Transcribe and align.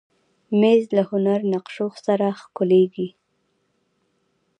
مېز 0.59 0.83
له 0.95 1.03
هنري 1.09 1.45
نقشو 1.53 1.87
سره 2.05 2.27
ښکليږي. 2.39 3.09